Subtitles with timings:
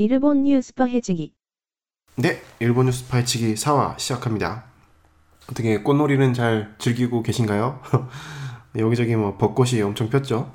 [0.00, 1.34] 일본 뉴스파 해치기.
[2.16, 4.64] 네, 일본 뉴스 파헤치기 4화 시작합니다.
[5.50, 7.82] 어떻게 꽃놀이는 잘 즐기고 계신가요?
[8.78, 10.54] 여기저기 뭐 벚꽃이 엄청 폈죠?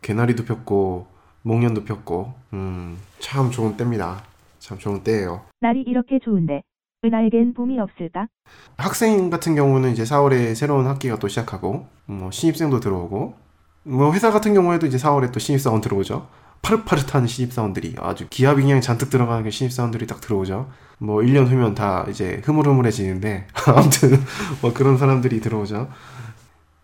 [0.00, 1.08] 개나리도 폈고
[1.42, 4.22] 목련도 폈고 음, 참 좋은 때입니다.
[4.60, 5.42] 참 좋은 때예요.
[5.58, 6.62] 날이 이렇게 좋은데
[7.02, 8.28] 왜 나에겐 봄이 없을까?
[8.76, 13.34] 학생 같은 경우는 이제 4월에 새로운 학기가 또 시작하고 뭐 신입생도 들어오고
[13.82, 16.28] 뭐 회사 같은 경우에도 이제 4월에 또 신입사원 들어오죠.
[16.62, 20.68] 파릇파릇한 신입사원들이 아주 기합 인양 잔뜩 들어가는 그 신입사원들이 딱 들어오죠.
[20.98, 24.20] 뭐 1년 후면 다 이제 흐물흐물해지는데 아무튼
[24.60, 25.88] 뭐 그런 사람들이 들어오죠.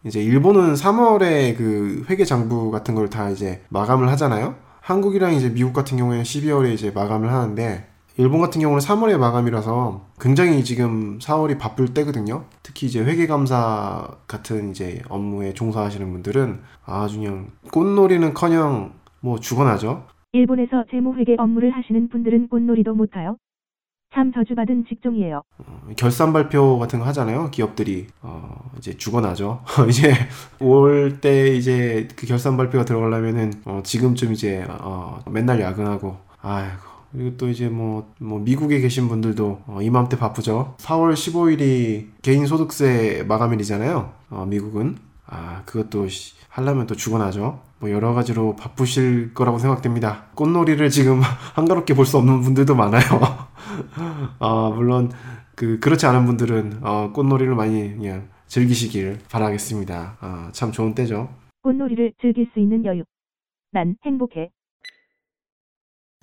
[0.04, 4.54] 이제 일본은 3월에 그 회계 장부 같은 걸 다 이제 마감을 하잖아요.
[4.80, 10.62] 한국이랑 이제 미국 같은 경우에는 12월에 이제 마감을 하는데 일본 같은 경우는 3월에 마감이라서 굉장히
[10.62, 12.44] 지금 4월이 바쁠 때거든요.
[12.62, 18.92] 특히 이제 회계감사 같은 이제 업무에 종사하시는 분들은 아주 그냥 꽃놀이는커녕
[19.24, 20.04] 뭐 죽어나죠.
[20.32, 23.38] 일본에서 재무회계 업무를 하시는 분들은 꽃놀이도 못하요.
[24.14, 25.42] 참 저주받은 직종이에요.
[25.58, 27.50] 어, 결산 발표 같은 거 하잖아요.
[27.50, 29.62] 기업들이 어, 이제 죽어나죠.
[29.88, 30.12] 이제
[30.60, 37.36] 올 때 이제 그 결산 발표가 들어가려면은 어, 지금쯤 이제 어, 맨날 야근하고 아이고 그리고
[37.38, 40.74] 또 이제 뭐, 뭐 미국에 계신 분들도 어, 이맘때 바쁘죠.
[40.78, 44.12] 4월 15일이 개인 소득세 마감일이잖아요.
[44.30, 47.60] 어, 미국은 아 그것도 시, 하려면 또 죽어나죠.
[47.84, 50.24] 뭐 여러 가지로 바쁘실 거라고 생각됩니다.
[50.36, 51.20] 꽃놀이를 지금
[51.54, 53.02] 한가롭게 볼 수 없는 분들도 많아요.
[54.38, 55.12] 아 물론
[55.54, 60.16] 그 그렇지 않은 분들은 어, 꽃놀이를 많이 그냥 즐기시길 바라겠습니다.
[60.18, 61.28] 아, 참 좋은 때죠.
[61.62, 63.04] 꽃놀이를 즐길 수 있는 여유.
[63.70, 64.50] 난 행복해.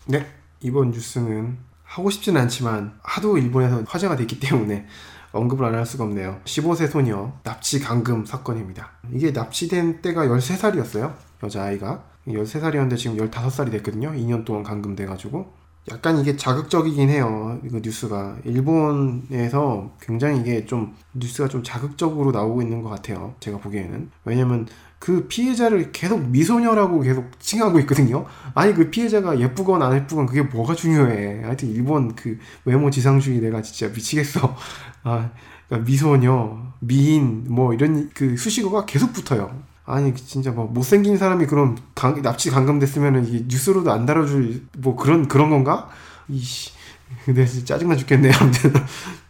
[0.07, 0.25] 네,
[0.61, 4.87] 이번 뉴스는 하고 싶진 않지만 하도 일본에서 화제가 됐기 때문에
[5.31, 6.41] 언급을 안 할 수가 없네요.
[6.45, 8.93] 15세 소녀 납치 감금 사건입니다.
[9.13, 11.13] 이게 납치된 때가 13살이었어요.
[11.43, 12.03] 여자아이가.
[12.27, 14.11] 13살이었는데 지금 15살이 됐거든요.
[14.11, 15.61] 2년 동안 감금돼가지고.
[15.89, 17.59] 약간 이게 자극적이긴 해요.
[17.65, 18.37] 이거 뉴스가.
[18.45, 23.33] 일본에서 굉장히 이게 좀 뉴스가 좀 자극적으로 나오고 있는 것 같아요.
[23.39, 24.11] 제가 보기에는.
[24.25, 24.67] 왜냐면
[24.99, 28.27] 그 피해자를 계속 미소녀라고 계속 칭하고 있거든요.
[28.53, 31.41] 아니 그 피해자가 예쁘건 안 예쁘건 그게 뭐가 중요해.
[31.41, 34.55] 하여튼 일본 그 외모 지상주의 내가 진짜 미치겠어.
[35.03, 35.31] 아
[35.67, 39.70] 그러니까 미소녀, 미인 뭐 이런 그 수식어가 계속 붙어요.
[39.91, 45.27] 아니 진짜 뭐 못생긴 사람이 그런 강, 납치 감금됐으면은 이게 뉴스로도 안 다뤄줄 뭐 그런
[45.27, 45.89] 그런 건가?
[46.29, 46.71] 이씨
[47.25, 48.73] 근데 짜증나 죽겠네 아무튼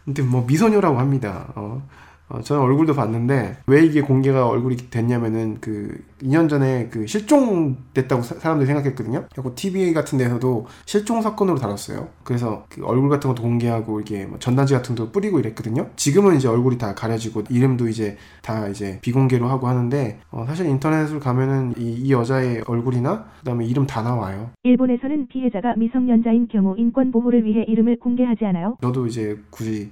[0.04, 1.52] 근데 뭐 미소녀라고 합니다.
[1.56, 1.82] 어.
[2.28, 8.48] 어, 저는 얼굴도 봤는데 왜 이게 공개가 얼굴이 됐냐면은 그 2년 전에 그 실종됐다고 사,
[8.48, 9.26] 람들이 생각했거든요.
[9.34, 12.08] 그리고 TV 같은 데서도 실종 사건으로 다뤘어요.
[12.24, 15.90] 그래서 그 얼굴 같은 것도 공개하고 이게 뭐 전단지 같은 것도 뿌리고 이랬거든요.
[15.96, 21.20] 지금은 이제 얼굴이 다 가려지고 이름도 이제 다 이제 비공개로 하고 하는데 어, 사실 인터넷을
[21.20, 24.50] 가면은 이, 이 여자의 얼굴이나 그다음에 이름 다 나와요.
[24.62, 28.76] 일본에서는 피해자가 미성년자인 경우 인권 보호를 위해 이름을 공개하지 않아요?
[28.80, 29.90] 저도 이제 굳이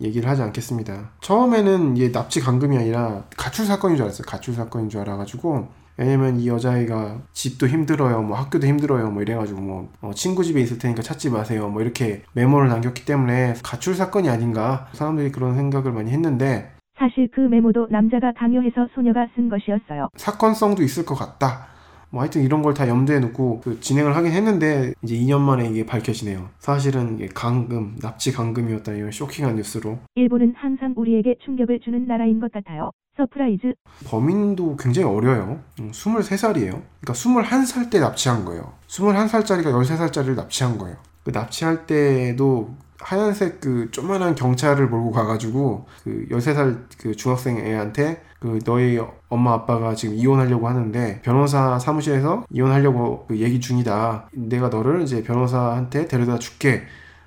[0.00, 1.10] 얘기를 하지 않겠습니다.
[1.20, 4.24] 처음에는 이게 납치 감금이 아니라 가출 사건인 줄 알았어요.
[4.26, 9.92] 가출 사건인 줄 알아가지고 왜냐면 이 여자아이가 집도 힘들어요, 뭐 학교도 힘들어요, 뭐 이래가지고 뭐
[10.00, 14.88] 어, 친구 집에 있을 테니까 찾지 마세요, 뭐 이렇게 메모를 남겼기 때문에 가출 사건이 아닌가
[14.92, 20.08] 사람들이 그런 생각을 많이 했는데 사실 그 메모도 남자가 강요해서 소녀가 쓴 것이었어요.
[20.16, 21.66] 사건성도 있을 것 같다.
[22.10, 25.84] 뭐 하여튼 이런 걸 다 염두에 놓고 그 진행을 하긴 했는데 이제 2년 만에 이게
[25.86, 26.48] 밝혀지네요.
[26.58, 29.98] 사실은 이게 강금, 납치 강금이었다 이런 쇼킹한 뉴스로.
[30.14, 32.90] 일본은 항상 우리에게 충격을 주는 나라인 것 같아요.
[33.16, 33.74] surprise.
[34.06, 35.60] 범인도 굉장히 어려요.
[35.78, 36.74] 23살이에요.
[36.74, 38.72] 음, 그러니까 21살 때 납치한 거예요.
[38.88, 40.96] 21살짜리가 13살짜리를 납치한 거예요.
[41.24, 42.70] 그 납치할 때도
[43.00, 49.94] 하얀색 그 조만한 경차를 몰고 가가지고 그 13살 그 중학생 애한테 그 너희 엄마 아빠가
[49.94, 54.28] 지금 이혼하려고 하는데 변호사 사무실에서 이혼하려고 그 얘기 중이다.
[54.32, 56.82] 내가 너를 이제 변호사한테 데려다 줄게.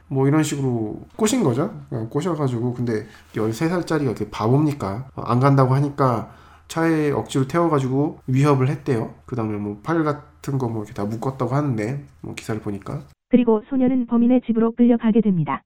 [0.08, 1.74] 뭐 이런 식으로 꼬신 거죠.
[2.10, 5.08] 꼬셔가지고 근데 13살짜리가 그 바보입니까?
[5.16, 6.32] 안 간다고 하니까
[6.68, 9.14] 차에 억지로 태워가지고 위협을 했대요.
[9.26, 13.02] 그 다음에 뭐 팔 같은 거 뭐 이렇게 다 묶었다고 하는데 뭐 기사를 보니까
[13.34, 15.64] 그리고 소녀는 범인의 집으로 끌려가게 됩니다.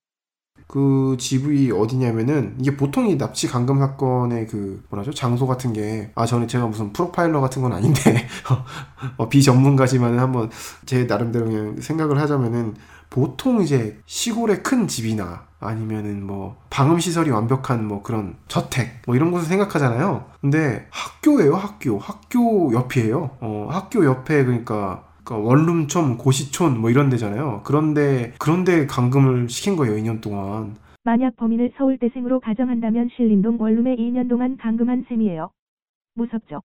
[0.67, 6.25] 그 집이 어디냐면은 이게 보통 이 납치 감금 사건의 그 뭐라죠 장소 같은 게 아
[6.25, 8.25] 저는 제가 무슨 프로파일러 같은 건 아닌데
[9.17, 10.49] 어, 비전문가지만은 한번
[10.85, 12.75] 제 나름대로 그냥 생각을 하자면은
[13.09, 19.31] 보통 이제 시골의 큰 집이나 아니면은 뭐 방음 시설이 완벽한 뭐 그런 저택 뭐 이런
[19.31, 20.25] 곳을 생각하잖아요.
[20.39, 23.31] 근데 학교예요 학교 학교 옆이에요.
[23.41, 27.61] 어 학교 옆에 그러니까 그러니까 원룸촌, 고시촌 뭐 이런 데잖아요.
[27.65, 30.77] 그런데 그런데 감금을 시킨 거예요, 2년 동안.
[31.03, 35.51] 만약 범인을 서울대생으로 가정한다면 신림동 원룸에 2년 동안 감금한 셈이에요.
[36.15, 36.61] 무섭죠?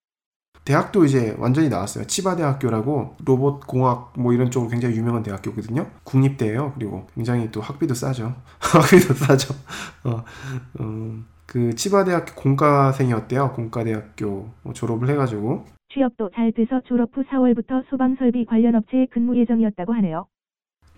[0.64, 2.06] 대학도 이제 완전히 나왔어요.
[2.06, 5.91] 치바 대학교라고 로봇 공학 뭐 이런 쪽으로 굉장히 유명한 대학교거든요.
[6.05, 6.75] 국립대예요.
[6.76, 8.32] 그리고 굉장히 또 학비도 싸죠.
[8.61, 9.55] 학비도 싸죠.
[10.05, 10.23] 어,
[10.79, 13.53] 음, 그 치바 대학교 공과생이었대요.
[13.55, 19.93] 공과대학교 뭐 졸업을 해가지고 취업도 잘 돼서 졸업 후 4월부터 소방설비 관련 업체에 근무 예정이었다고
[19.94, 20.27] 하네요.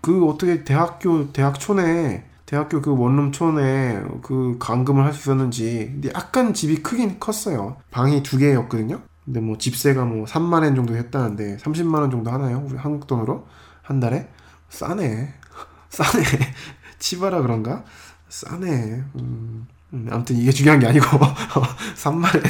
[0.01, 6.83] 그 어떻게 대학교 대학촌에 대학교 그 원룸촌에 그 감금을 할 수 있었는지 근데 약간 집이
[6.83, 7.77] 크긴 컸어요.
[7.91, 9.01] 방이 두 개였거든요.
[9.25, 12.63] 근데 뭐 집세가 뭐 3만 엔 정도 했다는데 30만 원 정도 하나요?
[12.67, 13.47] 우리 한국 돈으로
[13.81, 14.29] 한 달에
[14.69, 15.33] 싸네.
[15.89, 16.23] 싸네.
[16.99, 17.83] 치바라 그런가?
[18.29, 19.03] 싸네.
[19.19, 21.05] 음, 음, 아무튼 이게 중요한 게 아니고
[21.95, 22.41] 3만 엔.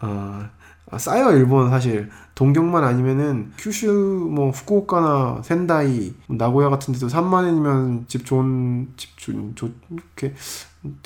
[0.00, 0.50] 어, 아,
[0.96, 2.08] 싸요 일본 사실.
[2.34, 3.88] 동경만 아니면은 큐슈
[4.32, 10.34] 뭐 후쿠오카나 센다이 나고야 같은 데도 3만 엔이면 집 좋은 집 좋은 좋 이렇게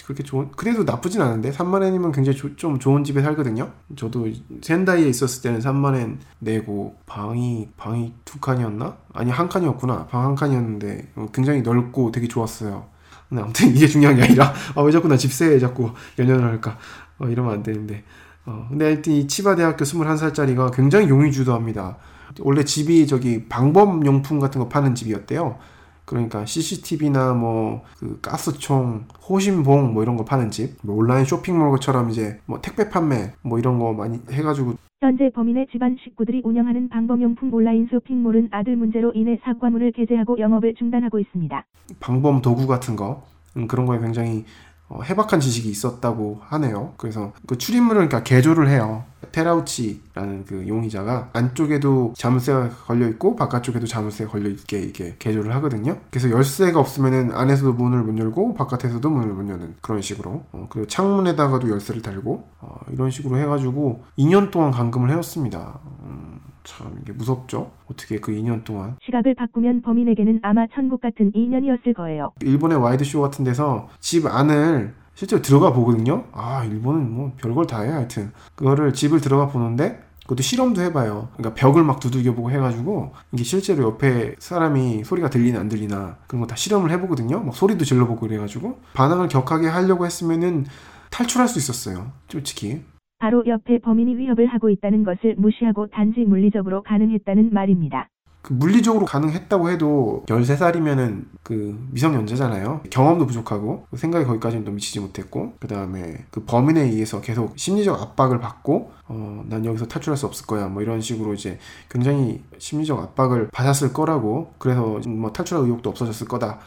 [0.05, 3.71] 그렇게 좋은 그래도 나쁘진 않은데 3만 엔이면 굉장히 조, 좀 좋은 집에 살거든요.
[3.97, 4.29] 저도
[4.61, 8.99] 센다이에 있었을 때는 3만 엔 내고 방이 방이 두 칸이었나?
[9.15, 10.07] 아니 한 칸이었구나.
[10.09, 12.85] 방 한 칸이었는데 어, 굉장히 넓고 되게 좋았어요.
[13.31, 16.77] 근데 아무튼 이게 중요한 게 아니라 아 왜 자꾸 나 집세에 자꾸 연연을 할까?
[17.19, 18.05] 어, 이러면 안 되는데
[18.47, 21.97] 어, 근데 하여튼 이 치바 대학교 21살짜리가 굉장히 용의주도합니다.
[22.41, 25.59] 원래 집이 저기 방범용품 같은 거 파는 집이었대요.
[26.05, 32.41] 그러니까 CCTV나 뭐 그 가스총, 호신봉 뭐 이런 거 파는 집, 뭐 온라인 쇼핑몰처럼 이제
[32.47, 37.87] 뭐 택배 판매 뭐 이런 거 많이 해가지고 현재 범인의 집안 식구들이 운영하는 방범용품 온라인
[37.91, 41.65] 쇼핑몰은 아들 문제로 인해 사과문을 게재하고 영업을 중단하고 있습니다.
[42.01, 43.25] 방범 도구 같은 거
[43.57, 44.45] 음, 그런 거에 굉장히
[44.93, 46.93] 어, 해박한 지식이 있었다고 하네요.
[46.99, 49.05] 그래서 그 출입문을 그러니까 개조를 해요.
[49.33, 55.97] 테라우치라는 그 용의자가 안쪽에도 자물쇠가 걸려 있고 바깥쪽에도 자물쇠가 걸려 있게 이렇게 개조를 하거든요.
[56.11, 60.87] 그래서 열쇠가 없으면은 안에서도 문을 못 열고 바깥에서도 문을 못 여는 그런 식으로 어, 그리고
[60.87, 65.81] 창문에다가도 열쇠를 달고 어, 이런 식으로 해가지고 2년 동안 감금을 해왔습니다.
[66.03, 67.71] 음, 참 이게 무섭죠.
[67.91, 72.33] 어떻게 그 2년 동안 시각을 바꾸면 범인에게는 아마 천국 같은 2년이었을 거예요.
[72.41, 76.25] 일본의 와이드 쇼 같은 데서 집 안을 실제로 들어가 보거든요.
[76.33, 77.91] 아, 일본은 뭐 별걸 다 해.
[77.91, 78.33] 하여튼.
[78.55, 81.29] 그거를 집을 들어가 보는데 그것도 실험도 해봐요.
[81.37, 86.47] 그러니까 벽을 막 두들겨보고 해가지고 이게 실제로 옆에 사람이 소리가 들리나 안 들리나 그런 거
[86.47, 87.41] 다 실험을 해보거든요.
[87.41, 90.65] 막 소리도 질러보고 그래가지고 반항을 격하게 하려고 했으면은
[91.11, 92.13] 탈출할 수 있었어요.
[92.29, 92.83] 솔직히.
[93.23, 98.09] 바로 옆에 범인이 위협을 하고 있다는 것을 무시하고 단지 물리적으로 가능했다는 말입니다.
[98.43, 102.81] 그 물리적으로 가능했다고 해도 13살이면은 그 미성년자잖아요.
[102.91, 108.41] 경험도 부족하고 생각이 거기까지는 또 미치지 못했고 그 다음에 그 범인에 의해서 계속 심리적 압박을
[108.41, 113.51] 받고 어, 난 여기서 탈출할 수 없을 거야 뭐 이런 식으로 이제 굉장히 심리적 압박을
[113.53, 116.59] 받았을 거라고 그래서 뭐 탈출할 의욕도 없어졌을 거다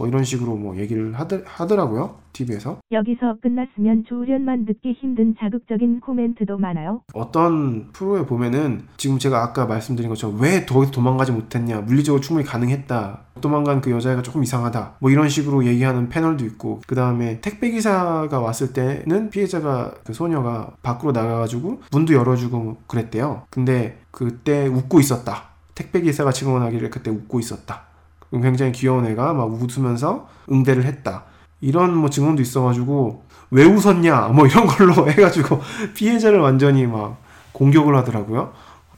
[0.00, 2.78] 뭐 이런 식으로 뭐 얘기를 하더, 하더라고요 TV에서.
[2.90, 7.02] 여기서 끝났으면 조련만 듣기 힘든 자극적인 코멘트도 많아요.
[7.12, 13.20] 어떤 프로에 보면은 지금 제가 아까 말씀드린 것처럼 왜 거기서 도망가지 못했냐 물리적으로 충분히 가능했다
[13.42, 18.40] 도망간 그 여자애가 조금 이상하다 뭐 이런 식으로 얘기하는 패널도 있고 그 다음에 택배 기사가
[18.40, 23.42] 왔을 때는 피해자가 그 소녀가 밖으로 나가가지고 문도 열어주고 그랬대요.
[23.50, 25.50] 근데 그때 웃고 있었다.
[25.74, 27.89] 택배 기사가 증언하기를 그때 웃고 있었다
[28.32, 31.24] 굉장히 귀여운 애가 막 웃으면서 응대를 했다.
[31.60, 35.60] 이런 뭐 증언도 있어가지고 왜 웃었냐 뭐 이런 걸로 해가지고
[35.94, 37.20] 피해자를 완전히 막
[37.52, 38.52] 공격을 하더라고요.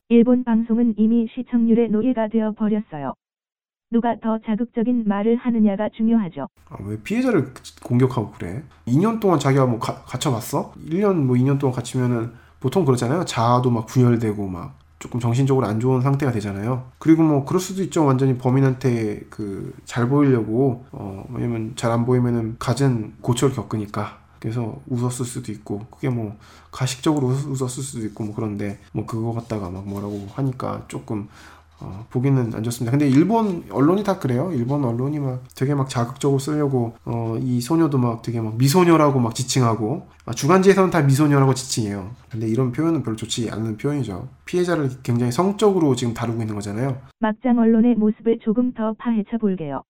[0.09, 3.15] 일본 방송은 이미 시청률의 노예가 되어 버렸어요.
[3.91, 6.49] 누가 더 자극적인 말을 하느냐가 중요하죠.
[6.71, 8.63] 아, 왜 피해자를 공격하고 그래?
[8.87, 10.73] 2년 동안 자기가 뭐 가, 갇혀봤어?
[10.89, 13.25] 1년 뭐 2년 동안 갇히면은 보통 그렇잖아요.
[13.25, 16.85] 자아도 막 분열되고 막 조금 정신적으로 안 좋은 상태가 되잖아요.
[16.99, 18.05] 그리고 뭐 그럴 수도 있죠.
[18.05, 25.27] 완전히 범인한테 그 잘 보이려고 어 왜냐면 잘 안 보이면은 갖은 고초를 겪으니까 그래서 웃었을
[25.27, 26.37] 수도 있고 그게 뭐
[26.71, 31.29] 가식적으로 웃었을 수도 있고 뭐 그런데 뭐 그거 갖다가 막 뭐라고 하니까 조금
[31.83, 32.93] 어, 보기는 안 좋습니다.
[32.97, 34.51] 근데 일본 언론이 다 그래요.
[34.53, 39.35] 일본 언론이 막 되게 막 자극적으로 쓰려고 어, 이 소녀도 막 되게 막 미소녀라고 막
[39.35, 42.11] 지칭하고 아, 주간지에서는 다 미소녀라고 지칭해요.
[42.31, 44.29] 근데 이런 표현은 별로 좋지 않은 표현이죠.
[44.45, 46.99] 피해자를 굉장히 성적으로 지금 다루고 있는 거잖아요.
[47.19, 49.83] 막장 언론의 모습을 조금 더 파헤쳐 볼게요.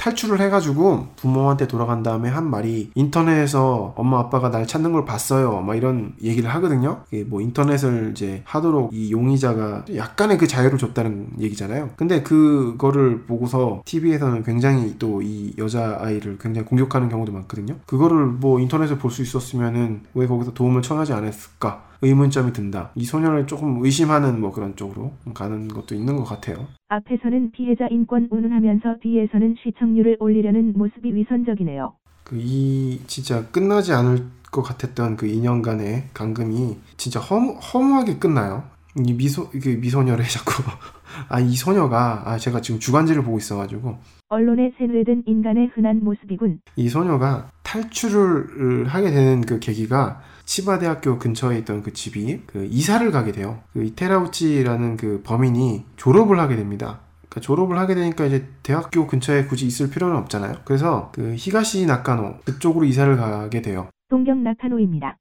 [0.00, 5.60] 탈출을 해가지고 부모한테 돌아간 다음에 한 말이 인터넷에서 엄마 아빠가 날 찾는 걸 봤어요.
[5.60, 7.02] 막 이런 얘기를 하거든요.
[7.26, 11.90] 뭐 인터넷을 이제 하도록 이 용의자가 약간의 그 자유를 줬다는 얘기잖아요.
[11.96, 17.76] 근데 그거를 보고서 TV에서는 굉장히 또 이 여자 아이를 굉장히 공격하는 경우도 많거든요.
[17.84, 21.89] 그거를 뭐 인터넷에 볼 수 있었으면은 왜 거기서 도움을 청하지 않았을까?
[22.02, 22.90] 의문점이 든다.
[22.94, 26.66] 이 소녀를 조금 의심하는 뭐 그런 쪽으로 가는 것도 있는 것 같아요.
[26.88, 31.92] 앞에서는 피해자 인권 운운하면서 뒤에서는 시청률을 올리려는 모습이 위선적이네요.
[32.24, 38.64] 그 이 진짜 끝나지 않을 것 같았던 그 2년간의 감금이 진짜 허무, 허무하게 끝나요.
[39.06, 40.62] 이 미소 그 미소녀래 자꾸
[41.28, 46.60] 아 이 소녀가 아 제가 지금 주간지를 보고 있어가지고 언론에 세뇌된 인간의 흔한 모습이군.
[46.76, 53.08] 이 소녀가 탈출을 하게 되는 그 계기가 치바 대학교 근처에 있던 그 집이 그 이사를
[53.12, 53.60] 가게 돼요.
[53.72, 56.98] 그 이테라우치라는 그 범인이 졸업을 하게 됩니다.
[57.20, 60.56] 그러니까 졸업을 하게 되니까 이제 대학교 근처에 굳이 있을 필요는 없잖아요.
[60.64, 63.90] 그래서 그 히가시 나카노 그쪽으로 이사를 가게 돼요.
[64.08, 65.18] 동경 나카노입니다.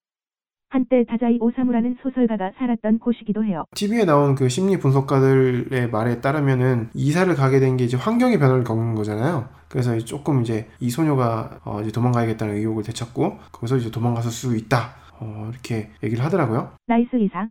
[0.71, 3.65] 한때 다자이 오사무라는 소설가가 살았던 곳이기도 해요.
[3.75, 8.95] TV에 나온 그 심리 분석가들의 말에 따르면은 이사를 가게 된 게 이제 환경의 변화를 겪는
[8.95, 9.47] 거잖아요.
[9.67, 14.97] 그래서 조금 이제 이 소녀가 어 이제 도망가야겠다는 의욕을 되찾고 거기서 이제 도망갔을 수 있다.
[15.19, 16.71] 어 이렇게 얘기를 하더라고요.
[16.87, 17.47] nice 이사.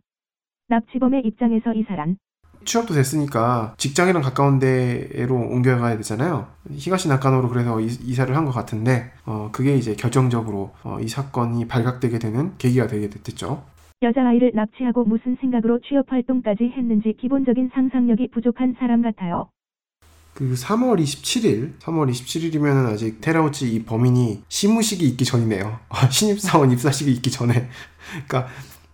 [0.69, 2.17] 납치범의 입장에서 이사란
[2.65, 6.47] 취업도 됐으니까 직장이랑 가까운 데로 옮겨가야 되잖아요.
[6.69, 11.67] 히가시 나카노로 그래서 이, 사를 한 것 같은데 어, 그게 이제 결정적으로 어, 이 사건이
[11.67, 13.63] 발각되게 되는 계기가 되게 됐죠.
[14.01, 19.49] 여자아이를 납치하고 무슨 생각으로 취업 활동까지 했는지 기본적인 상상력이 부족한 사람 같아요.
[20.39, 25.79] 그 3월 27일, 3월 27일이면은 아직 테라우치 이 범인이 시무식이 있기 전이네요.
[26.09, 27.67] 신입사원 입사식이 있기 전에.
[28.25, 28.47] 그러니까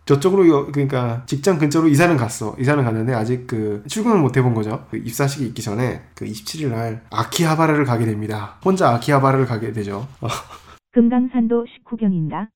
[0.05, 2.55] 저쪽으로 그러니까 직장 근처로 이사는 갔어.
[2.59, 4.87] 이사는 갔는데 아직 그 출근을 못 해본 거죠.
[4.89, 8.59] 그 입사식이 있기 전에 그 27일 날 아키하바라를 가게 됩니다.
[8.65, 10.07] 혼자 아키하바라를 가게 되죠.
[10.93, 12.49] 금강산도 식후경인가?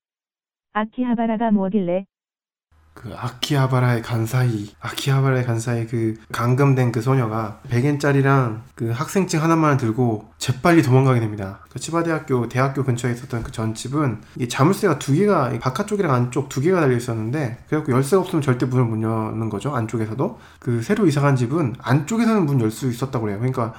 [0.72, 2.06] 아키하바라가 뭐길래
[2.92, 10.82] 그 아키하바라의 간사이 아키하바라의 간사이 그 감금된 그 소녀가 100엔짜리랑 그 학생증 하나만 들고 재빨리
[10.82, 11.60] 도망가게 됩니다.
[11.70, 16.80] 그 치바대학교 대학교 근처에 있었던 그 전집은 이 자물쇠가 두 개가 바깥쪽이랑 안쪽 두 개가
[16.80, 21.76] 달려 있었는데 그래갖고 열쇠가 없으면 절대 문을 못 여는 거죠 안쪽에서도 그 새로 이사간 집은
[21.80, 23.38] 안쪽에서는 문 열 수 있었다고 그래요.
[23.38, 23.72] 그러니까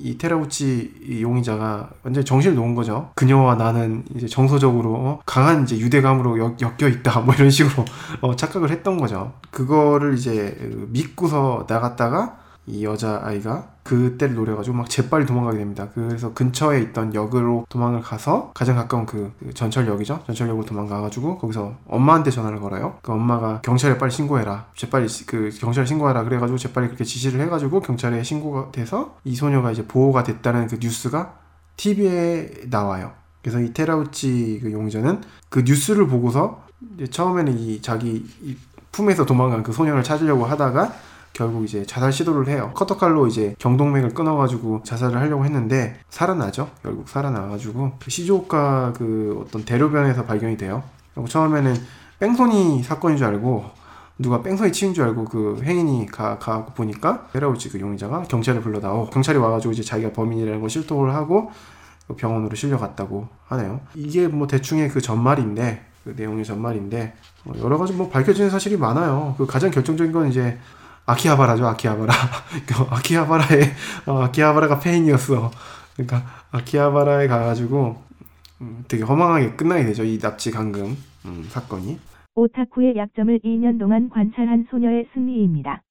[0.00, 3.10] 이 테라우치 용의자가 완전히 정신을 놓은 거죠.
[3.14, 7.20] 그녀와 나는 이제 정서적으로 어, 강한 이제 유대감으로 엮 여 있다.
[7.20, 7.84] 뭐 이런 식으로
[8.22, 9.32] 어, 착각을 했던 거죠.
[9.50, 10.56] 그거를 이제
[10.88, 12.38] 믿고서 나갔다가
[12.70, 15.88] 이 여자아이가 그때를 노려가지고 막 재빨리 도망가게 됩니다.
[15.94, 20.22] 그래서 근처에 있던 역으로 도망을 가서 가장 가까운 그, 그 전철역이죠.
[20.26, 22.98] 전철역으로 도망가가지고 거기서 엄마한테 전화를 걸어요.
[23.02, 24.66] 그 엄마가 경찰에 빨리 신고해라.
[24.76, 26.24] 재빨리 그 경찰에 신고해라.
[26.24, 31.34] 그래가지고 재빨리 그렇게 지시를 해가지고 경찰에 신고가 돼서 이 소녀가 이제 보호가 됐다는 그 뉴스가
[31.76, 33.12] TV에 나와요.
[33.42, 36.62] 그래서 이 테라우치 그 용의자는 그 뉴스를 보고서
[37.10, 38.56] 처음에는 이 자기 이
[38.92, 40.92] 품에서 도망간 그 소녀를 찾으려고 하다가
[41.32, 42.72] 결국 이제 자살 시도를 해요.
[42.74, 46.70] 커터칼로 이제 경동맥을 끊어가지고 자살을 하려고 했는데 살아나죠.
[46.82, 50.82] 결국 살아나가지고 그 시조카 그 어떤 대로변에서 발견이 돼요.
[51.28, 51.74] 처음에는
[52.18, 53.64] 뺑소니 사건인 줄 알고
[54.18, 59.06] 누가 뺑소니 치는 줄 알고 그 행인이 가, 가고 보니까 헤라우치 그 용의자가 경찰을 불러다오.
[59.06, 61.50] 경찰이 와가지고 이제 자기가 범인이라는 걸 실토를 하고
[62.06, 63.80] 그 병원으로 실려갔다고 하네요.
[63.94, 67.14] 이게 뭐 대충의 그 전말인데 그 내용의 전말인데
[67.46, 69.34] 어, 여러 가지 뭐 밝혀지는 사실이 많아요.
[69.38, 70.58] 그 가장 결정적인 건 이제
[71.10, 72.12] 아키하바라죠, 아키하바라.
[72.66, 73.62] 그 아키하바라의,
[74.06, 75.50] 어, 아키하바라가 페인이었어.
[75.94, 78.02] 그러니까, 아키하바라에 가가지고,
[78.62, 80.04] 음, 되게 허망하게 끝나게 되죠.
[80.04, 81.98] 이 납치 강금, 음, 사건이.
[82.34, 85.82] 오타쿠의 약점을 2년 동안 관찰한 소녀의 승리입니다.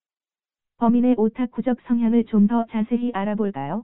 [0.77, 3.83] 범인의 오타쿠적 성향을 좀 더 자세히 알아볼까요?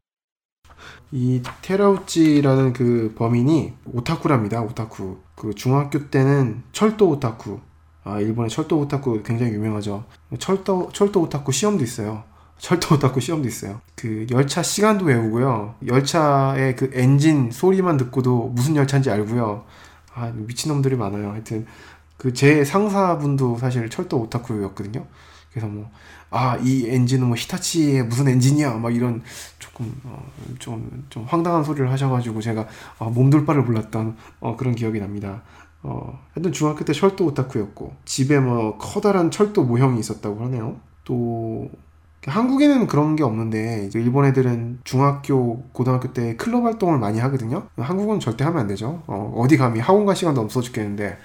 [1.12, 4.62] 이 테라우치라는 그 범인이 오타쿠랍니다.
[4.62, 5.20] 오타쿠.
[5.36, 7.60] 그 중학교 때는 철도 오타쿠,
[8.06, 10.06] 아, 일본의 철도 오타쿠 굉장히 유명하죠.
[10.40, 12.24] 철도, 철도 오타쿠 시험도 있어요.
[12.60, 13.82] 철도 오타쿠 시험도 있어요.
[13.96, 15.76] 그 열차 시간도 외우고요.
[15.86, 19.66] 열차의 그 엔진 소리만 듣고도 무슨 열차인지 알고요.
[20.14, 21.32] 아, 미친놈들이 많아요.
[21.32, 21.66] 하여튼,
[22.18, 25.06] 그 제 상사분도 사실 철도 오타쿠였거든요.
[25.52, 25.90] 그래서 뭐,
[26.30, 28.76] 아, 이 엔진은 뭐 히타치의 무슨 엔진이야.
[28.76, 29.22] 막 이런
[29.60, 30.24] 조금, 어,
[30.60, 32.68] 좀, 좀 황당한 소리를 하셔가지고 제가
[33.00, 35.42] 어, 몸둘 바를 몰랐던 어, 그런 기억이 납니다.
[35.88, 40.78] 어, 하여튼 중학교 때 철도 오타쿠였고 집에 뭐 커다란 철도 모형이 있었다고 하네요.
[41.04, 41.70] 또
[42.26, 47.68] 한국에는 그런 게 없는데 일본 애들은 중학교, 고등학교 때 클럽 활동을 많이 하거든요.
[47.78, 49.04] 한국은 절대 하면 안 되죠.
[49.06, 51.20] 어, 디 감히 학원 갈 시간도 없어 죽겠는데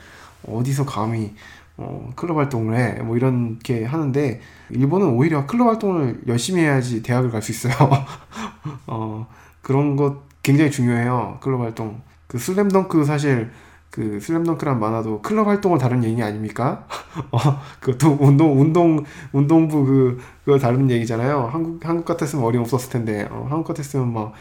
[0.46, 1.34] 어디서 감히
[1.78, 3.02] 어, 클럽 활동을 해.
[3.02, 7.72] 뭐 이렇게 하는데 일본은 오히려 클럽 활동을 열심히 해야지 대학을 갈 수 있어요.
[8.86, 9.26] 어,
[9.62, 11.38] 그런 것 굉장히 중요해요.
[11.40, 12.02] 클럽 활동.
[12.26, 13.50] 그 슬램덩크 사실
[13.90, 16.86] 그 슬램덩크란 만화도 클럽 활동을 다룬 얘기 아닙니까?
[17.32, 17.38] 어,
[17.80, 21.48] 그것도 운동 운동 운동부 그 그거 다룬 얘기잖아요.
[21.52, 24.32] 한국 한국 같았으면 어림 없었을 텐데 어, 한국 같았으면 막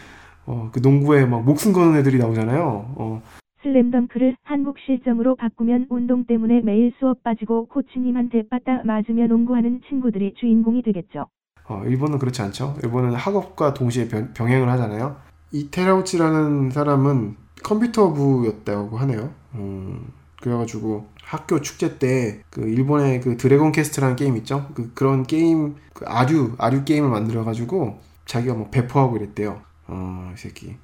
[0.46, 2.94] 어, 그 농구에 막 목숨 거는 애들이 나오잖아요.
[2.96, 3.22] 어.
[3.62, 10.82] 슬램덩크를 한국 실정으로 바꾸면 운동 때문에 매일 수업 빠지고 코치님한테 빠따 맞으며 농구하는 친구들이 주인공이
[10.84, 11.28] 되겠죠.
[11.68, 12.76] 어, 일본은 그렇지 않죠.
[12.84, 15.18] 일본은 학업과 동시에 병, 병행을 하잖아요.
[15.52, 17.36] 이 테라우치라는 사람은
[17.70, 19.32] 컴퓨터부였다고 하네요.
[19.56, 20.12] 음,
[20.42, 24.68] 그래가지고 학교 축제 때 그 일본의 그 드래곤 퀘스트라는 게임 있죠?
[24.74, 29.62] 그 그런 게임 그 아류 아류 게임을 만들어가지고 자기가 뭐 배포하고 이랬대요.
[29.88, 30.76] 어 이 새끼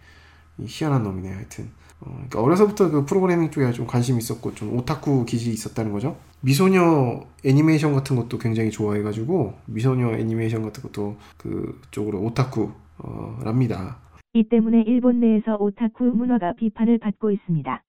[0.58, 1.70] 이 희한한 놈이네 하여튼.
[2.02, 6.18] 어, 그러니까 어려서부터 그 프로그래밍 쪽에 좀 관심이 있었고 좀 오타쿠 기질이 있었다는 거죠.
[6.42, 13.98] 미소녀 애니메이션 같은 것도 굉장히 좋아해가지고 미소녀 애니메이션 같은 것도 그쪽으로 오타쿠랍니다.
[14.36, 17.84] 이 때문에 일본 내에서 오타쿠 문화가 비판을 받고 있습니다.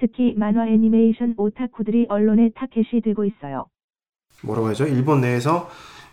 [0.00, 3.66] 특히 만화 애니메이션 오타쿠들이 언론의 타켓이 되고 있어요.
[4.42, 4.88] 뭐라고 하죠?
[4.88, 5.68] 일본 내에서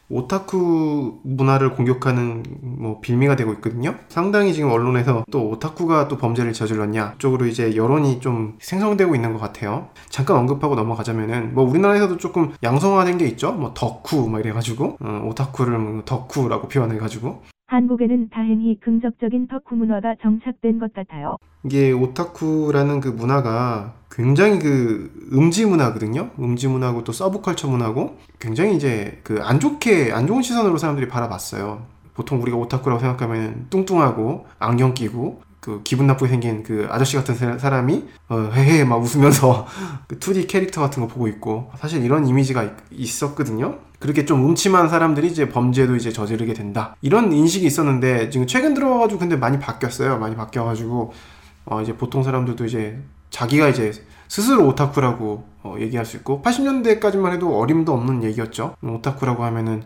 [0.09, 3.95] 오타쿠 문화를 공격하는 뭐 빌미가 되고 있거든요.
[4.09, 9.39] 상당히 지금 언론에서 또 오타쿠가 또 범죄를 저질렀냐 쪽으로 이제 여론이 좀 생성되고 있는 것
[9.39, 9.89] 같아요.
[10.09, 13.53] 잠깐 언급하고 넘어가자면은 뭐 우리나라에서도 조금 양성화된 게 있죠.
[13.53, 20.79] 뭐 덕후 막 이래가지고 어, 오타쿠를 뭐 덕후라고 표현해가지고 한국에는 다행히 긍정적인 덕후 문화가 정착된
[20.79, 21.37] 것 같아요.
[21.65, 26.29] 이게 오타쿠라는 그 문화가 굉장히 그 음지 문화거든요.
[26.39, 31.83] 음지 문화고 또 서브컬처 문화고 굉장히 이제 그 안 좋게 안 좋은 시선으로 사람들이 바라봤어요.
[32.13, 38.05] 보통 우리가 오타쿠라고 생각하면 뚱뚱하고 안경 끼고 그 기분 나쁘게 생긴 그 아저씨 같은 사람이
[38.29, 39.67] 어, 헤헤 막 웃으면서
[40.07, 43.79] 그 2D 캐릭터 같은 거 보고 있고 사실 이런 이미지가 있었거든요.
[43.99, 46.95] 그렇게 좀 음침한 사람들이 이제 범죄도 이제 저지르게 된다.
[47.01, 50.19] 이런 인식이 있었는데 지금 최근 들어가지고 근데 많이 바뀌었어요.
[50.19, 51.13] 많이 바뀌어가지고
[51.65, 52.99] 어 이제 보통 사람들도 이제
[53.29, 53.91] 자기가 이제
[54.27, 58.75] 스스로 오타쿠라고 어 얘기할 수 있고 80년대까지만 해도 어림도 없는 얘기였죠.
[58.83, 59.83] 오타쿠라고 하면은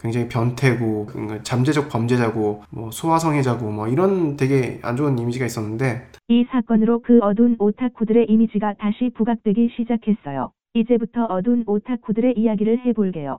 [0.00, 1.06] 굉장히 변태고
[1.44, 7.56] 잠재적 범죄자고 뭐 소아성애자고 뭐 이런 되게 안 좋은 이미지가 있었는데 이 사건으로 그 어두운
[7.58, 10.50] 오타쿠들의 이미지가 다시 부각되기 시작했어요.
[10.84, 13.38] 이제부터 어두운 오타쿠들의 이야기를 해볼게요.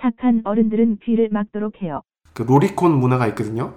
[0.00, 2.02] 착한 어른들은 귀를 막도록 해요.
[2.34, 3.74] 그 로리콘 문화가 있거든요.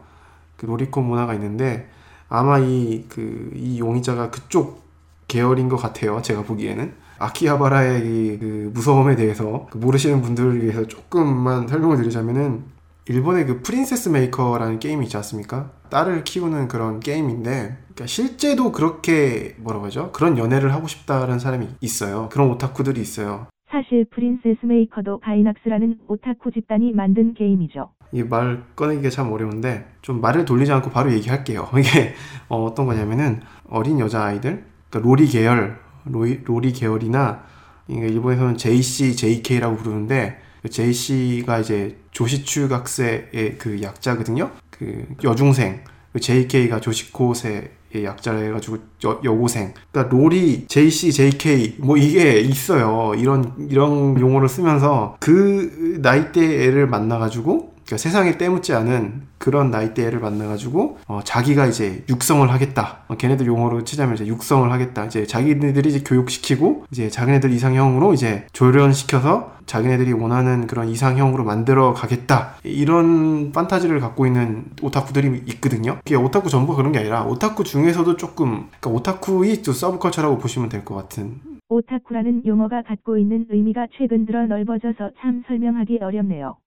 [0.57, 1.87] 그 로리콘 문화가 있는데
[2.27, 4.83] 아마 이 그 이 용의자가 그쪽
[5.27, 6.21] 계열인 것 같아요.
[6.21, 12.63] 제가 보기에는 아키하바라의 그 무서움에 대해서 그 모르시는 분들을 위해서 조금만 설명을 드리자면은
[13.07, 15.71] 일본의 그 프린세스 메이커라는 게임이 있지 않습니까?
[15.91, 20.11] 딸을 키우는 그런 게임인데, 그러니까 실제도 그렇게 뭐라고 하죠?
[20.11, 22.29] 그런 연애를 하고 싶다는 사람이 있어요.
[22.31, 23.45] 그런 오타쿠들이 있어요.
[23.69, 27.89] 사실 프린세스 메이커도 가이낙스라는 오타쿠 집단이 만든 게임이죠.
[28.11, 31.69] 이말 꺼내기가 참 어려운데 좀 말을 돌리지 않고 바로 얘기할게요.
[31.77, 32.15] 이게
[32.47, 37.43] 어, 떤 거냐면은 어린 여자 아이들, 그러니까 로리 계열, 로리, 로리 계열이나
[37.87, 44.49] 일본에서는 JC, JK라고 부르는데 그 JC가 이제 조시추 각세의 그 약자거든요.
[44.71, 47.69] 그 여중생, 그 JK가 조시코세의
[48.03, 49.75] 약자라 해가지고 여, 여고생.
[49.91, 53.13] 그러니까 롤이 JC, JK 뭐 이게 있어요.
[53.15, 60.97] 이런 이런 용어를 쓰면서 그 나이대 애를 만나가지고 그러니까 세상에 때묻지 않은 그런 나이대를 만나가지고
[61.07, 63.03] 어, 자기가 이제 육성을 하겠다.
[63.07, 65.05] 어, 걔네들 용어로 치자면 이제 육성을 하겠다.
[65.05, 72.55] 이제 자기네들이 이제 교육시키고 이제 자기네들 이상형으로 이제 조련시켜서 자기네들이 원하는 그런 이상형으로 만들어 가겠다.
[72.63, 75.97] 이런 판타지를 갖고 있는 오타쿠들이 있거든요.
[76.03, 80.83] 그게 오타쿠 전부 그런 게 아니라 오타쿠 중에서도 조금 그러니까 오타쿠이 또 서브컬처라고 보시면 될
[80.85, 86.57] 것 같은 오타쿠라는 용어가 갖고 있는 의미가 최근 들어 넓어져서 참 설명하기 어렵네요.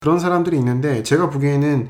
[0.00, 1.88] 그런 사람들이 있는데 제가 보기에는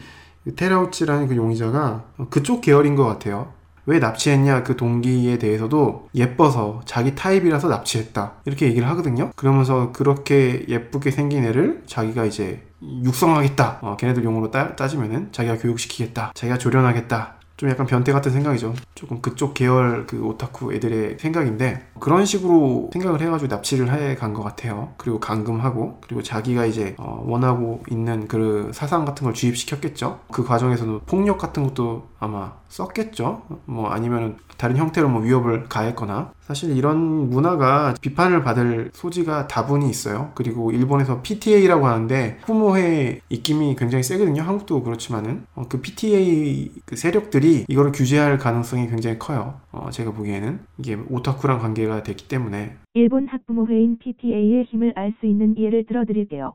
[0.57, 3.53] 테라우치라는 그 용의자가 그쪽 계열인 것 같아요.
[3.85, 4.64] 왜 납치했냐?
[4.64, 8.35] 그 동기에 대해서도 예뻐서 자기 타입이라서 납치했다.
[8.44, 9.31] 이렇게 얘기를 하거든요.
[9.35, 13.79] 그러면서 그렇게 예쁘게 생긴 애를 자기가 이제 육성하겠다.
[13.83, 16.33] 어, 걔네들 용어로 따, 따지면은 자기가 교육시키겠다.
[16.35, 18.73] 자기가 조련하겠다 좀 약간 변태 같은 생각이죠.
[18.94, 24.42] 조금 그쪽 계열 그 오타쿠 애들의 생각인데 그런 식으로 생각을 해가지고 납치를 해 간 것
[24.44, 24.92] 같아요.
[24.97, 30.21] 그리고 감금하고 그리고 자기가 이제 어 원하고 있는 그 사상 같은 걸 주입시켰겠죠.
[30.31, 33.42] 그 과정에서도 폭력 같은 것도 아마 썼겠죠.
[33.64, 40.33] 뭐 아니면 다른 형태로 뭐 위협을 가했거나 사실 이런 문화가 비판을 받을 소지가 다분히 있어요.
[40.35, 44.42] 그리고 일본에서 PTA라고 하는데 부모의 입김이 굉장히 세거든요.
[44.42, 49.61] 한국도 그렇지만은 어, 그 PTA 그 세력들이 이거를 규제할 가능성이 굉장히 커요.
[49.73, 55.57] 어, 제가 보기에는 이게 오타쿠랑 관계가 됐기 때문에 일본 학부모회인 PTA의 힘을 알 수 있는
[55.59, 56.55] 예를 들어드릴게요.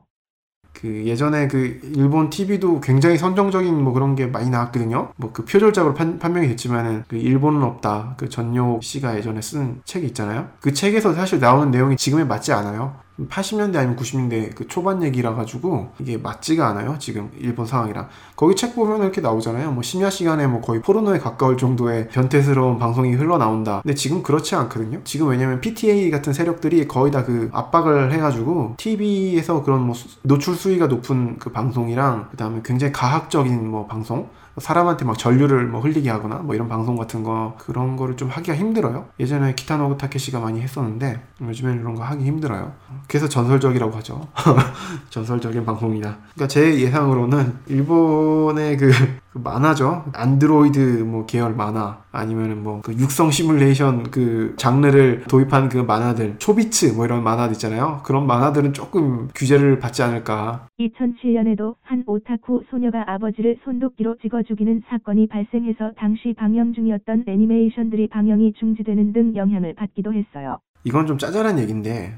[0.72, 5.12] 그 예전에 그 일본 TV도 굉장히 선정적인 뭐 그런 게 많이 나왔거든요.
[5.16, 8.14] 뭐 그 표절작으로 판, 판명이 됐지만은 그 일본은 없다.
[8.18, 10.48] 그 전요 씨가 예전에 쓴 책이 있잖아요.
[10.60, 12.96] 그 책에서 사실 나오는 내용이 지금에 맞지 않아요.
[13.18, 16.96] 80년대 아니면 90년대 그 초반 얘기라 가지고 이게 맞지가 않아요.
[16.98, 18.08] 지금 일본 상황이랑.
[18.36, 19.72] 거기 책 보면 이렇게 나오잖아요.
[19.72, 23.80] 뭐 심야 시간에 뭐 거의 포르노에 가까울 정도의 변태스러운 방송이 흘러나온다.
[23.82, 25.00] 근데 지금 그렇지 않거든요.
[25.04, 30.54] 지금 왜냐면 PTA 같은 세력들이 거의 다 그 압박을 해 가지고 TV에서 그런 뭐 노출
[30.54, 36.36] 수위가 높은 그 방송이랑 그다음에 굉장히 가학적인 뭐 방송 사람한테 막 전류를 뭐 흘리게 하거나
[36.36, 39.08] 뭐 이런 방송 같은 거 그런 거를 좀 하기가 힘들어요.
[39.18, 42.72] 예전에 기타노브 타케시가 많이 했었는데 요즘에는 이런 거 하기 힘들어요.
[43.08, 44.28] 그래서 전설적이라고 하죠.
[45.10, 46.16] 전설적인 방송이다.
[46.34, 50.04] 그러니까 제 예상으로는 일본의 그, 그 만화죠.
[50.14, 56.92] 안드로이드 뭐 계열 만화 아니면은 뭐 그 육성 시뮬레이션 그 장르를 도입한 그 만화들 초비츠
[56.96, 58.00] 뭐 이런 만화들 있잖아요.
[58.04, 60.66] 그런 만화들은 조금 규제를 받지 않을까.
[60.80, 68.54] 2007년에도 한 오타쿠 소녀가 아버지를 손도끼로 찍어 죽이는 사건이 발생해서 당시 방영 중이었던 애니메이션들이 방영이
[68.58, 70.58] 중지되는 등 영향을 받기도 했어요.
[70.84, 72.14] 이건 좀 짜잘한 얘기인데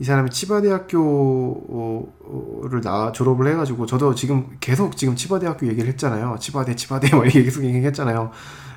[0.00, 2.06] 이 사람이 치바대학교를
[2.82, 6.36] 나 졸업을 해가지고 저도 지금 계속 지금 치바대학교 얘기를 했잖아요.
[6.38, 8.30] 치바대 치바대 뭐 계속 얘기했잖아요.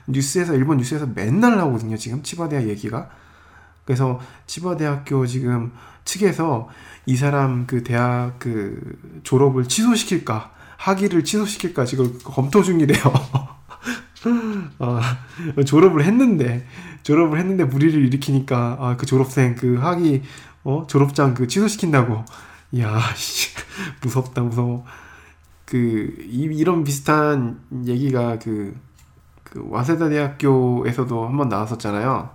[0.08, 1.96] 뉴스에서 일본 뉴스에서 맨날 나오거든요.
[1.98, 3.10] 지금 치바대학 얘기가.
[3.86, 5.74] 그래서 치바대학교 지금
[6.06, 6.70] 측에서
[7.06, 8.80] 이 사람 그 대학 그
[9.24, 13.02] 졸업을 취소시킬까 학위를 취소시킬까 지금 검토 중이래요.
[14.80, 15.00] 어,
[15.66, 16.66] 졸업을 했는데
[17.04, 20.22] 졸업을 했는데 무리를 일으키니까 아, 그 졸업생 그 학위
[20.64, 20.86] 어?
[20.88, 22.24] 졸업장 그 취소시킨다고.
[22.72, 23.50] 이야 씨,
[24.02, 24.86] 무섭다 무서워.
[25.66, 28.76] 그 이, 이런 비슷한 얘기가 그,
[29.44, 32.30] 그 와세다 대학교에서도 한번 나왔었잖아요.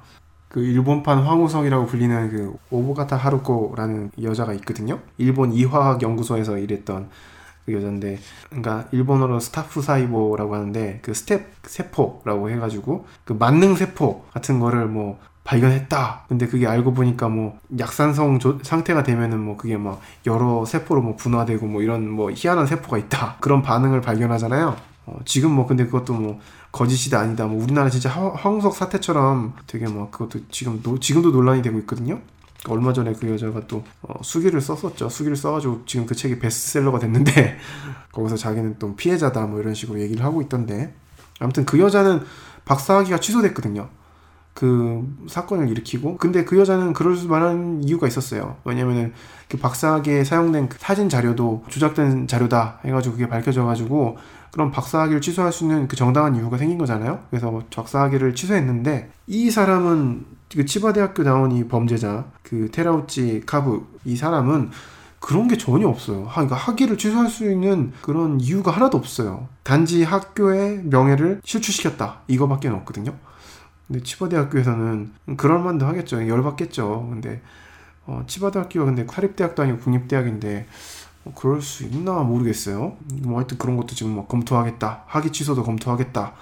[0.48, 5.00] 그 일본판 황우석이라고 불리는 그 오보카타 하루코라는 여자가 있거든요.
[5.18, 7.10] 일본 이화학 연구소에서 일했던
[7.66, 14.60] 그 여잔데 그러니까 일본어로 스타프 사이보라고 하는데 그 STAP 세포라고 해가지고 그 만능 세포 같은
[14.60, 16.24] 거를 뭐 발견했다.
[16.28, 21.16] 근데 그게 알고 보니까 뭐 약산성 조, 상태가 되면은 뭐 그게 막 여러 세포로 뭐
[21.16, 23.36] 분화되고 뭐 이런 뭐 희한한 세포가 있다.
[23.40, 24.76] 그런 반응을 발견하잖아요.
[25.06, 26.40] 어, 지금 뭐 근데 그것도 뭐
[26.72, 27.46] 거짓이다 아니다.
[27.46, 32.20] 뭐 우리나라 진짜 황우석 사태처럼 되게 뭐 그것도 지금 노, 지금도 논란이 되고 있거든요.
[32.68, 35.08] 얼마 전에 그 여자가 또 어, 수기를 썼었죠.
[35.08, 37.56] 수기를 써가지고 지금 그 책이 베스트셀러가 됐는데
[38.10, 40.92] 거기서 자기는 또 피해자다 뭐 이런 식으로 얘기를 하고 있던데
[41.38, 42.24] 아무튼 그 여자는
[42.64, 43.88] 박사학위가 취소됐거든요.
[44.56, 49.12] 그 사건을 일으키고 근데 그 여자는 그럴 만한 이유가 있었어요 왜냐면은
[49.48, 54.16] 그 박사학위에 사용된 그 사진 자료도 조작된 자료다 해가지고 그게 밝혀져 가지고
[54.52, 60.24] 그럼 박사학위를 취소할 수 있는 그 정당한 이유가 생긴 거잖아요 그래서 박사학위를 취소했는데 이 사람은
[60.54, 64.70] 그 치바대학교 나온 이 범죄자 그 테라우치 카브 이 사람은
[65.18, 66.28] 그런 게 전혀 없어요.
[66.30, 69.48] 그러니까 학위를 취소할 수 있는 그런 이유가 하나도 없어요.
[69.64, 72.20] 단지 학교의 명예를 실추시켰다.
[72.28, 73.12] 이거밖에 없거든요.
[73.86, 76.26] 근데 치바대학교에서는 그럴 만도 하겠죠.
[76.26, 77.08] 열받겠죠.
[77.10, 77.40] 근데
[78.06, 80.66] 어, 치바대학교가 근데 사립대학도 아니고 국립대학인데
[81.24, 82.96] 뭐 그럴 수 있나 모르겠어요.
[83.22, 85.04] 뭐 하여튼 그런 것도 지금 뭐 검토하겠다.
[85.06, 86.32] 학위 취소도 검토하겠다.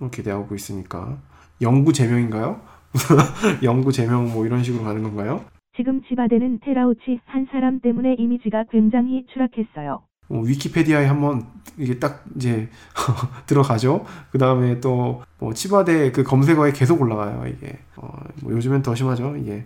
[0.00, 1.18] 이렇게 되고 있으니까
[1.60, 2.60] 영구 제명인가요?
[3.62, 5.44] 영구 제명 뭐 이런 식으로 가는 건가요?
[5.76, 10.02] 지금 치바대는 테라우치 한 사람 때문에 이미지가 굉장히 추락했어요.
[10.30, 12.68] 어, 위키페디아에 한번 이게 딱 이제
[13.46, 14.04] 들어가죠.
[14.32, 17.46] 그 다음에 또 뭐 치바대 그 검색어에 계속 올라가요.
[17.48, 18.08] 이게 어,
[18.42, 19.36] 뭐 요즘엔 더 심하죠.
[19.36, 19.64] 이게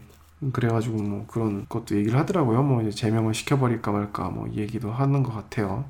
[0.52, 2.62] 그래가지고 뭐 그런 것도 얘기를 하더라고요.
[2.62, 5.84] 뭐 제명을 시켜버릴까 말까 뭐 얘기도 하는 것 같아요.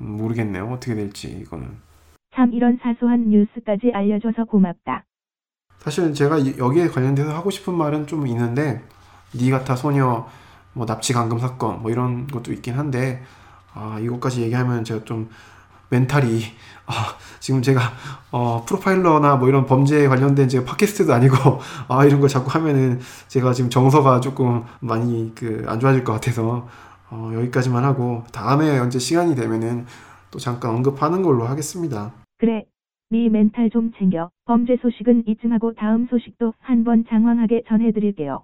[0.00, 0.66] 음, 모르겠네요.
[0.72, 1.68] 어떻게 될지 이거는.
[2.34, 5.04] 참 이런 사소한 뉴스까지 알려줘서 고맙다.
[5.78, 8.82] 사실 제가 여기에 관련돼서 하고 싶은 말은 좀 있는데
[9.34, 10.26] 니가타 소녀
[10.72, 13.22] 뭐 납치 감금 사건 뭐 이런 것도 있긴 한데
[13.74, 15.28] 아, 이것까지 얘기하면 제가 좀
[15.90, 16.40] 멘탈이
[16.86, 16.92] 아,
[17.38, 17.80] 지금 제가
[18.30, 21.36] 어, 프로파일러나 뭐 이런 범죄에 관련된 제가 팟캐스트도 아니고
[21.88, 26.66] 아 이런 걸 자꾸 하면은 제가 지금 정서가 조금 많이 그 안 좋아질 것 같아서
[27.10, 29.86] 어, 여기까지만 하고 다음에 언제 시간이 되면은
[30.30, 32.12] 또 잠깐 언급하는 걸로 하겠습니다.
[32.38, 32.64] 그래.
[33.10, 34.30] 네 멘탈 좀 챙겨.
[34.46, 38.42] 범죄 소식은 이쯤 하고 다음 소식도 한번 장황하게 전해드릴게요.